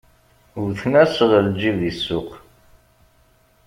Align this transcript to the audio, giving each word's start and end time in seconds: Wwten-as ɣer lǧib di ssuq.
Wwten-as 0.61 1.15
ɣer 1.29 1.41
lǧib 1.49 1.75
di 1.81 1.91
ssuq. 1.97 2.29